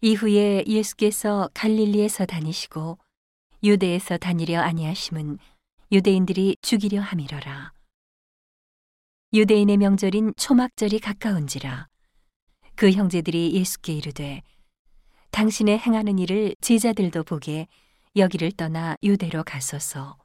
이후에 0.00 0.62
예수께서 0.66 1.50
갈릴리에서 1.54 2.24
다니시고 2.24 2.98
유대에서 3.64 4.16
다니려 4.16 4.60
아니하심은 4.60 5.38
유대인들이 5.90 6.56
죽이려 6.62 7.00
함이러라. 7.00 7.72
유대인의 9.32 9.76
명절인 9.76 10.34
초막절이 10.36 11.00
가까운지라 11.00 11.88
그 12.76 12.92
형제들이 12.92 13.52
예수께 13.54 13.92
이르되 13.94 14.42
당신의 15.32 15.80
행하는 15.80 16.20
일을 16.20 16.54
제자들도 16.60 17.24
보게 17.24 17.66
여기를 18.14 18.52
떠나 18.52 18.96
유대로 19.02 19.42
가소서 19.42 20.16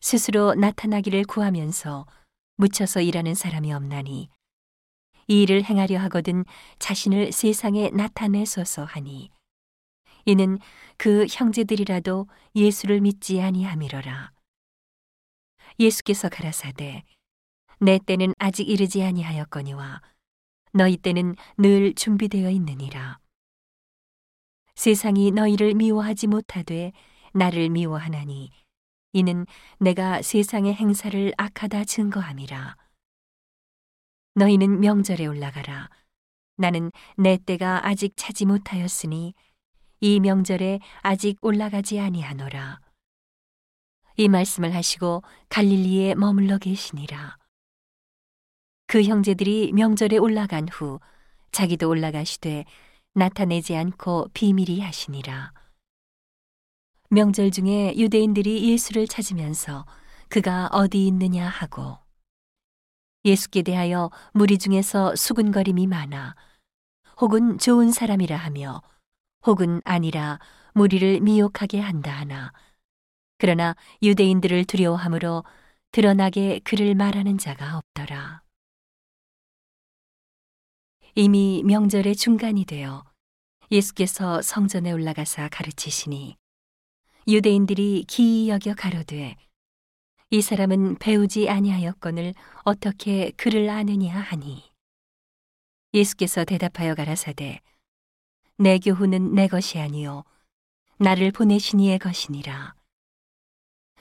스스로 0.00 0.54
나타나기를 0.54 1.24
구하면서 1.24 2.06
묻혀서 2.56 3.00
일하는 3.00 3.34
사람이 3.34 3.72
없나니 3.72 4.28
이 5.26 5.42
일을 5.42 5.64
행하려 5.64 5.98
하거든 6.00 6.44
자신을 6.78 7.32
세상에 7.32 7.90
나타내소서 7.90 8.84
하니. 8.84 9.30
이는 10.24 10.58
그 10.96 11.26
형제들이라도 11.28 12.28
예수를 12.54 13.00
믿지 13.00 13.40
아니함이로라. 13.40 14.32
예수께서 15.78 16.28
가라사대 16.28 17.04
내 17.80 17.98
때는 17.98 18.32
아직 18.38 18.68
이르지 18.68 19.02
아니하였거니와 19.02 20.00
너희 20.72 20.96
때는 20.96 21.34
늘 21.58 21.94
준비되어 21.94 22.50
있느니라. 22.50 23.18
세상이 24.74 25.30
너희를 25.30 25.74
미워하지 25.74 26.26
못하되 26.26 26.92
나를 27.32 27.68
미워하나니 27.68 28.50
이는 29.12 29.46
내가 29.78 30.22
세상의 30.22 30.74
행사를 30.74 31.32
악하다 31.36 31.84
증거함이라 31.84 32.76
너희는 34.34 34.80
명절에 34.80 35.26
올라가라. 35.26 35.88
나는 36.56 36.90
내 37.16 37.36
때가 37.36 37.86
아직 37.86 38.14
차지 38.16 38.44
못하였으니 38.46 39.34
이 40.00 40.20
명절에 40.20 40.80
아직 41.02 41.38
올라가지 41.40 42.00
아니하노라. 42.00 42.80
이 44.16 44.28
말씀을 44.28 44.74
하시고 44.74 45.22
갈릴리에 45.48 46.14
머물러 46.14 46.58
계시니라. 46.58 47.36
그 48.86 49.02
형제들이 49.02 49.72
명절에 49.72 50.18
올라간 50.18 50.68
후 50.68 51.00
자기도 51.52 51.88
올라가시되 51.88 52.64
나타내지 53.14 53.76
않고 53.76 54.28
비밀이 54.34 54.80
하시니라. 54.80 55.52
명절 57.10 57.50
중에 57.52 57.94
유대인들이 57.96 58.72
예수를 58.72 59.06
찾으면서 59.06 59.86
그가 60.28 60.68
어디 60.72 61.06
있느냐 61.06 61.48
하고 61.48 62.03
예수께 63.24 63.62
대하여 63.62 64.10
무리 64.32 64.58
중에서 64.58 65.16
수군거림이 65.16 65.86
많아 65.86 66.34
혹은 67.20 67.58
좋은 67.58 67.90
사람이라 67.90 68.36
하며 68.36 68.82
혹은 69.46 69.80
아니라 69.84 70.38
무리를 70.74 71.20
미혹하게 71.20 71.80
한다 71.80 72.12
하나 72.12 72.52
그러나 73.38 73.76
유대인들을 74.02 74.64
두려워하므로 74.64 75.44
드러나게 75.92 76.60
그를 76.64 76.94
말하는 76.94 77.38
자가 77.38 77.78
없더라. 77.78 78.42
이미 81.14 81.62
명절의 81.64 82.16
중간이 82.16 82.64
되어 82.64 83.04
예수께서 83.70 84.42
성전에 84.42 84.90
올라가사 84.90 85.48
가르치시니 85.48 86.36
유대인들이 87.28 88.04
기이 88.08 88.48
여겨 88.48 88.74
가로되 88.74 89.36
이 90.30 90.40
사람은 90.40 90.96
배우지 90.96 91.48
아니하였건을 91.48 92.34
어떻게 92.64 93.30
그를 93.32 93.70
아느냐 93.70 94.18
하니 94.18 94.62
예수께서 95.92 96.44
대답하여 96.44 96.94
가라사대 96.94 97.60
내 98.58 98.78
교훈은 98.78 99.34
내 99.34 99.48
것이 99.48 99.78
아니요 99.78 100.24
나를 100.98 101.30
보내신 101.30 101.80
이의 101.80 101.98
것이니라 101.98 102.74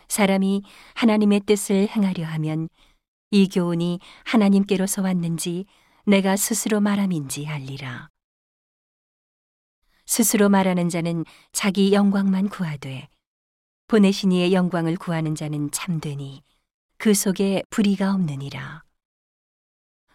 사람이 0.07 0.63
하나님의 0.95 1.41
뜻을 1.41 1.87
행하려 1.89 2.25
하면 2.25 2.69
이 3.31 3.49
교훈이 3.49 3.99
하나님께로서 4.25 5.01
왔는지 5.01 5.65
내가 6.05 6.35
스스로 6.35 6.79
말함인지 6.81 7.47
알리라. 7.47 8.09
스스로 10.05 10.49
말하는 10.49 10.89
자는 10.89 11.25
자기 11.51 11.93
영광만 11.93 12.49
구하되 12.49 13.07
보내신 13.93 14.31
이의 14.31 14.53
영광을 14.53 14.97
구하는 14.97 15.35
자는 15.35 15.69
참되니 15.69 16.41
그 16.97 17.13
속에 17.13 17.61
불의가 17.69 18.11
없느니라. 18.15 18.81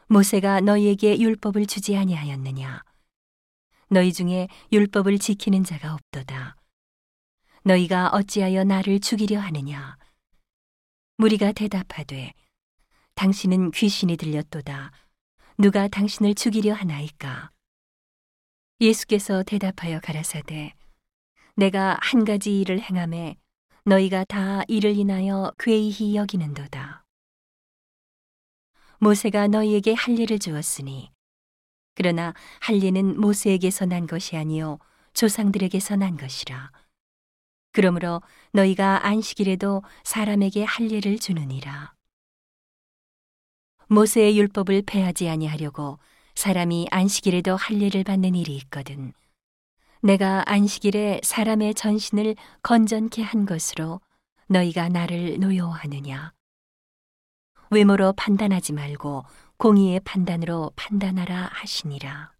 모세가 0.08 0.62
너희에게 0.62 1.20
율법을 1.20 1.66
주지 1.66 1.96
아니하였느냐? 1.96 2.82
너희 3.88 4.12
중에 4.12 4.48
율법을 4.72 5.20
지키는 5.20 5.62
자가 5.62 5.94
없도다. 5.94 6.56
너희가 7.62 8.08
어찌하여 8.08 8.64
나를 8.64 8.98
죽이려 8.98 9.38
하느냐? 9.38 9.96
무리가 11.16 11.52
대답하되 11.52 12.32
당신은 13.14 13.70
귀신이 13.70 14.16
들렸도다. 14.16 14.90
누가 15.56 15.86
당신을 15.86 16.34
죽이려 16.34 16.74
하나이까? 16.74 17.52
예수께서 18.80 19.44
대답하여 19.44 20.00
가라사대 20.00 20.74
내가 21.54 21.96
한 22.00 22.24
가지 22.24 22.60
일을 22.60 22.80
행함에 22.80 23.36
너희가 23.88 24.24
다 24.24 24.60
이를 24.68 24.98
인하여 24.98 25.50
괴이히 25.58 26.14
여기는도다. 26.14 27.06
모세가 28.98 29.48
너희에게 29.48 29.94
할례를 29.94 30.38
주었으니 30.38 31.10
그러나 31.94 32.34
할례는 32.60 33.18
모세에게서 33.18 33.86
난 33.86 34.06
것이 34.06 34.36
아니요 34.36 34.78
조상들에게서 35.14 35.96
난 35.96 36.18
것이라. 36.18 36.70
그러므로 37.72 38.20
너희가 38.52 39.06
안식일에도 39.06 39.82
사람에게 40.04 40.64
할례를 40.64 41.18
주느니라. 41.18 41.94
모세의 43.86 44.38
율법을 44.38 44.82
폐하지 44.82 45.30
아니하려고 45.30 45.98
사람이 46.34 46.88
안식일에도 46.90 47.56
할례를 47.56 48.04
받는 48.04 48.34
일이 48.34 48.54
있거든. 48.56 49.14
내가 50.02 50.44
안식일에 50.46 51.20
사람의 51.24 51.74
전신을 51.74 52.36
건전케 52.62 53.22
한 53.22 53.46
것으로 53.46 54.00
너희가 54.46 54.88
나를 54.88 55.40
노여워하느냐? 55.40 56.32
외모로 57.70 58.12
판단하지 58.12 58.72
말고 58.72 59.24
공의의 59.56 60.00
판단으로 60.00 60.72
판단하라 60.76 61.50
하시니라. 61.52 62.32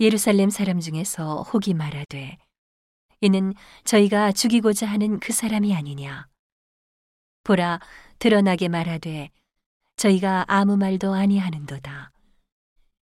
예루살렘 0.00 0.50
사람 0.50 0.80
중에서 0.80 1.42
혹이 1.42 1.74
말하되 1.74 2.38
이는 3.20 3.54
저희가 3.84 4.32
죽이고자 4.32 4.86
하는 4.86 5.20
그 5.20 5.32
사람이 5.32 5.74
아니냐. 5.74 6.26
보라 7.44 7.78
드러나게 8.18 8.68
말하되 8.68 9.30
저희가 9.96 10.46
아무 10.48 10.76
말도 10.76 11.12
아니하는도다. 11.12 12.13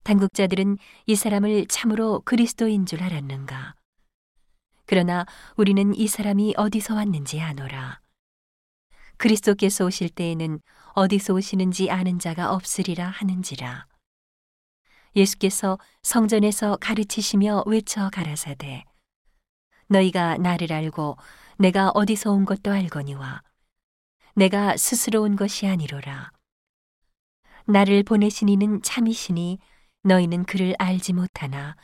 당국자들은 0.04 0.78
이 1.06 1.14
사람을 1.14 1.66
참으로 1.66 2.20
그리스도인 2.24 2.86
줄 2.86 3.02
알았는가? 3.02 3.74
그러나 4.86 5.26
우리는 5.56 5.94
이 5.94 6.08
사람이 6.08 6.54
어디서 6.56 6.94
왔는지 6.94 7.40
아노라. 7.40 8.00
그리스도께서 9.18 9.84
오실 9.84 10.08
때에는 10.08 10.60
어디서 10.94 11.34
오시는지 11.34 11.90
아는 11.90 12.18
자가 12.18 12.54
없으리라 12.54 13.06
하는지라. 13.08 13.86
예수께서 15.16 15.78
성전에서 16.02 16.76
가르치시며 16.80 17.64
외쳐 17.66 18.08
가라사대 18.10 18.84
너희가 19.88 20.36
나를 20.38 20.72
알고 20.72 21.16
내가 21.58 21.90
어디서 21.90 22.30
온 22.30 22.44
것도 22.44 22.70
알거니와 22.70 23.42
내가 24.34 24.76
스스로 24.76 25.22
온 25.22 25.34
것이 25.34 25.66
아니로라. 25.66 26.30
나를 27.66 28.04
보내신 28.04 28.48
이는 28.48 28.80
참이시니 28.82 29.58
너희는 30.02 30.44
그를 30.44 30.74
알지 30.78 31.12
못하나 31.12 31.76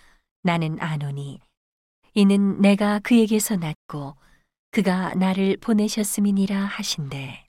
나는 0.43 0.81
아노니 0.81 1.41
이는 2.15 2.61
내가 2.61 3.01
그에게서 3.01 3.57
났고 3.57 4.17
그가 4.71 5.15
나를 5.15 5.57
보내셨음이니라 5.59 6.57
하신대. 6.65 7.49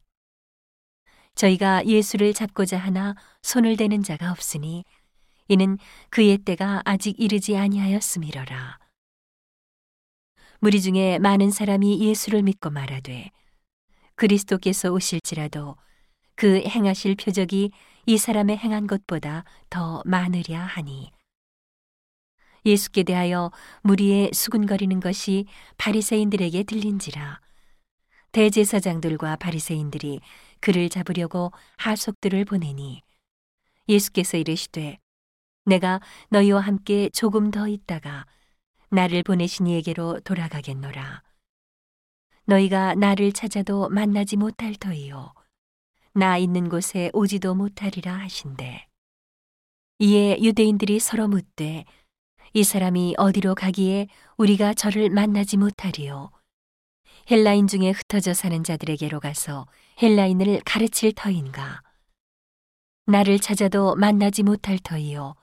저희가 1.36 1.86
예수를 1.86 2.34
잡고자 2.34 2.78
하나 2.78 3.16
손을 3.42 3.78
대는 3.78 4.04
자가 4.04 4.32
없으니 4.32 4.86
이는 5.48 5.78
그의 6.10 6.38
때가 6.40 6.82
아직 6.86 7.20
이르지 7.20 7.58
아니하였음이러라. 7.58 8.80
무리 10.60 10.82
중에 10.82 11.20
많은 11.20 11.52
사람이 11.52 12.00
예수를 12.08 12.42
믿고 12.42 12.70
말하되 12.70 13.30
그리스도께서 14.16 14.92
오실지라도 14.92 15.76
그 16.36 16.62
행하실 16.62 17.16
표적이 17.16 17.72
이 18.06 18.18
사람의 18.18 18.58
행한 18.58 18.88
것보다 18.88 19.44
더 19.70 20.02
많으랴 20.06 20.60
하니 20.60 21.12
예수께 22.66 23.04
대하여 23.04 23.52
무리의 23.84 24.32
수군거리는 24.34 25.00
것이 25.00 25.46
바리새인들에게 25.78 26.64
들린지라 26.64 27.42
대제사장들과 28.32 29.38
바리새인들이 29.38 30.20
그를 30.60 30.90
잡으려고 30.90 31.52
하속들을 31.78 32.46
보내니 32.46 33.02
예수께서 33.88 34.38
이르시되 34.38 34.98
내가 35.66 36.00
너희와 36.30 36.62
함께 36.62 37.10
조금 37.10 37.52
더 37.52 37.68
있다가 37.68 38.26
나를 38.90 39.24
보내신 39.24 39.68
이에게로 39.68 40.22
돌아가겠노라. 40.22 41.24
너희가 42.46 42.96
나를 42.96 43.32
찾아도 43.34 43.90
만나지 43.90 44.38
못할 44.38 44.76
터이요. 44.76 45.34
나 46.18 46.38
있는 46.38 46.70
곳에 46.70 47.10
오지도 47.12 47.56
못하리라 47.56 48.14
하신대. 48.14 48.88
이에 50.00 50.38
유대인들이 50.42 51.02
서로 51.02 51.28
묻되 51.28 51.84
이 52.54 52.64
사람이 52.64 53.16
어디로 53.18 53.54
가기에 53.54 54.08
우리가 54.38 54.74
저를 54.74 55.10
만나지 55.10 55.58
못하리요. 55.58 56.32
헬라인 57.30 57.68
중에 57.68 57.92
흩어져 57.92 58.34
사는 58.34 58.64
자들에게로 58.64 59.20
가서 59.20 59.68
헬라인을 60.02 60.62
가르칠 60.64 61.12
터인가. 61.14 61.82
나를 63.08 63.40
찾아도 63.40 63.96
만나지 63.96 64.44
못할 64.44 64.80
터이요. 64.80 65.36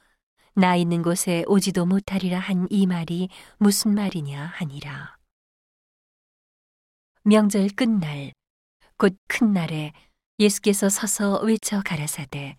나 0.55 0.75
있는 0.77 1.03
곳에 1.03 1.45
오지도 1.49 1.85
못하리라 1.85 2.39
한 2.39 2.67
이 2.71 2.87
말이 2.87 3.29
무슨 3.59 3.95
말이냐 3.95 4.43
하니라. 4.55 5.19
명절 7.25 7.69
끝날, 7.77 8.33
곧 8.97 9.15
큰 9.29 9.53
날에 9.53 9.93
예수께서 10.43 10.89
서서 10.89 11.41
외쳐 11.43 11.81
가라사대 11.83 12.57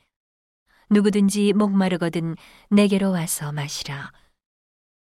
누구든지 0.89 1.51
목마르거든 1.53 2.35
내게로 2.69 3.12
와서 3.12 3.51
마시라. 3.51 4.12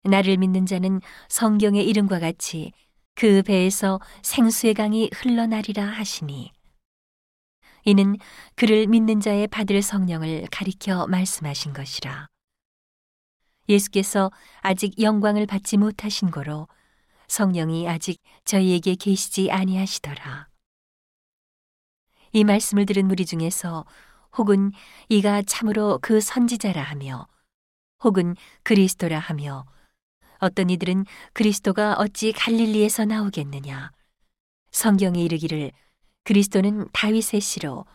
나를 0.04 0.38
믿는 0.38 0.66
자는 0.66 1.02
성경의 1.28 1.86
이름과 1.88 2.20
같이 2.20 2.72
그 3.16 3.44
배에서 3.44 4.00
생수의 4.22 4.76
강이 4.76 5.10
흘러나리라 5.14 5.84
하시니. 5.84 6.54
이는 7.84 8.16
그를 8.56 8.88
믿는 8.88 9.20
자의 9.20 9.48
받을 9.48 9.82
성령을 9.82 10.48
가리켜 10.50 11.08
말씀하신 11.08 11.74
것이라. 11.74 12.28
예수께서 13.68 14.32
아직 14.62 15.02
영광을 15.02 15.46
받지 15.46 15.76
못하신 15.76 16.32
거로 16.32 16.68
성령이 17.28 17.90
아직 17.90 18.22
저희에게 18.46 18.96
계시지 18.96 19.52
아니하시더라. 19.52 20.49
이 22.32 22.44
말씀을 22.44 22.86
들은 22.86 23.08
무리 23.08 23.26
중에서 23.26 23.86
혹은 24.38 24.72
이가 25.10 25.42
참으로 25.42 26.00
그 26.02 26.22
선지자라 26.22 26.82
하며 26.82 27.28
혹은 28.04 28.36
그리스도라 28.64 29.20
하며 29.20 29.66
어떤 30.40 30.70
이들은 30.70 31.06
그리스도가 31.34 31.96
어찌 31.96 32.32
갈릴리에서 32.32 33.06
나오겠느냐? 33.06 33.92
성경에 34.72 35.22
이르기를 35.22 35.72
그리스도는 36.24 36.88
다윗의 36.94 37.42
씨로 37.42 37.86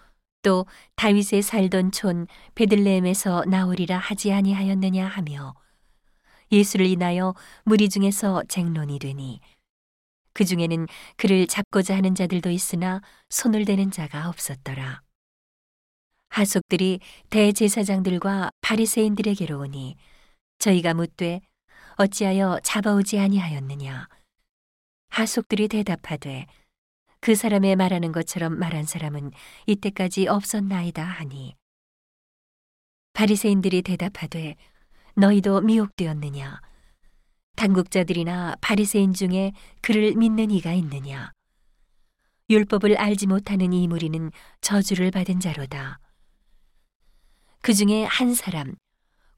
또 0.42 0.66
다윗의 0.96 1.42
살던 1.42 1.92
촌 1.92 2.26
베들레헴에서 2.54 3.44
나오리라 3.46 3.96
하지 3.96 4.32
아니하였느냐? 4.32 5.06
하며 5.06 5.54
예수를 6.52 6.86
인하여 6.86 7.34
무리 7.64 7.88
중에서 7.88 8.42
쟁론이 8.48 8.98
되니 8.98 9.40
그 10.34 10.44
중에는 10.44 10.86
그를 11.16 11.46
잡고자 11.46 11.96
하는 11.96 12.14
자들도 12.14 12.50
있으나 12.50 13.00
손을 13.30 13.64
대는 13.64 13.90
자가 13.90 14.28
없었더라. 14.28 15.02
하속들이 16.28 16.98
대제사장들과 17.30 18.50
바리새인들에게로 18.60 19.60
오니 19.60 19.96
저희가 20.58 20.92
묻되 20.94 21.40
어찌하여 21.96 22.58
잡아오지 22.64 23.20
아니하였느냐. 23.20 24.08
하속들이 25.10 25.68
대답하되 25.68 26.46
그 27.20 27.36
사람의 27.36 27.76
말하는 27.76 28.10
것처럼 28.10 28.58
말한 28.58 28.84
사람은 28.84 29.30
이때까지 29.66 30.26
없었나이다 30.26 31.04
하니 31.04 31.54
바리새인들이 33.12 33.82
대답하되 33.82 34.56
너희도 35.14 35.60
미혹되었느냐. 35.60 36.60
당국자들이나 37.56 38.56
바리새인 38.60 39.12
중에 39.12 39.52
그를 39.80 40.14
믿는 40.14 40.50
이가 40.50 40.72
있느냐? 40.72 41.32
율법을 42.50 42.96
알지 42.96 43.26
못하는 43.26 43.72
이 43.72 43.88
무리는 43.88 44.30
저주를 44.60 45.10
받은 45.10 45.40
자로다. 45.40 45.98
그 47.62 47.72
중에 47.72 48.04
한 48.04 48.34
사람, 48.34 48.74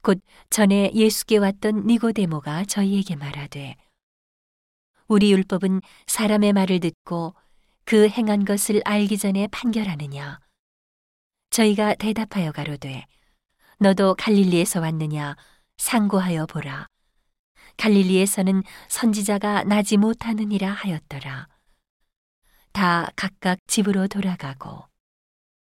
곧 0.01 0.19
전에 0.49 0.91
예수께 0.93 1.37
왔던 1.37 1.87
니고데모가 1.87 2.65
저희에게 2.65 3.15
말하되, 3.15 3.75
우리 5.07 5.31
율법은 5.31 5.81
사람의 6.07 6.51
말을 6.51 6.81
듣고 6.81 7.33
그 7.85 8.09
행한 8.09 8.43
것을 8.43 8.81
알기 8.83 9.17
전에 9.17 9.47
판결하느냐? 9.47 10.39
저희가 11.49 11.95
대답하여 11.95 12.51
가로되, 12.51 13.05
너도 13.79 14.15
갈릴리에서 14.15 14.81
왔느냐? 14.81 15.37
상고하여 15.77 16.47
보라. 16.47 16.87
갈릴리에서는 17.77 18.63
선지자가 18.87 19.63
나지 19.63 19.97
못하느니라 19.97 20.71
하였더라. 20.71 21.47
다 22.73 23.09
각각 23.15 23.59
집으로 23.67 24.07
돌아가고 24.07 24.85